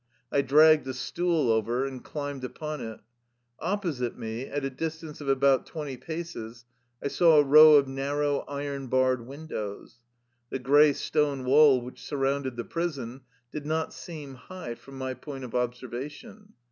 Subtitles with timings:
[0.31, 3.01] I dragged the stool over and climbed upon it.
[3.59, 6.65] Opposite me, at a distance of about twenty paces,
[7.03, 9.99] I saw a row of narrow iron barred win dows.
[10.49, 15.43] The gray stone wall which surrounded the prison did not seem high from my point
[15.43, 16.53] of observation.